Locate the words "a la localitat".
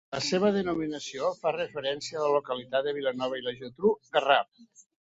2.17-2.91